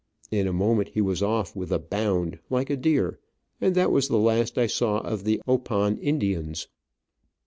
[0.31, 3.19] In a moment he was off with a bound like a deer,
[3.61, 6.67] and that was the last I saw of the Opon Indians.